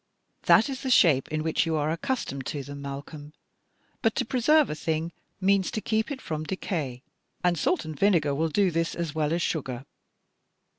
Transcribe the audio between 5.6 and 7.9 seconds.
to keep it from decay, and salt